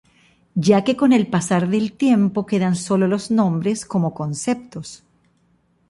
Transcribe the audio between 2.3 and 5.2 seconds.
quedan solo los nombres como conceptos.